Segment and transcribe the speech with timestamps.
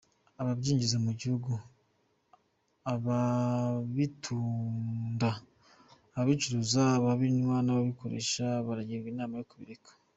[0.41, 1.51] Ababyinjiza mu gihugu,
[2.93, 5.29] ababitunda,
[6.17, 9.89] ababicuruza, ababinywa n’ababikoresha baragirwa inama yo kubireka.